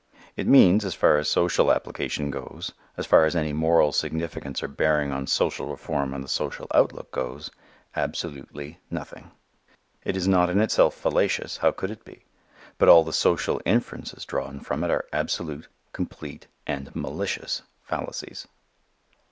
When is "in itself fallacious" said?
10.49-11.57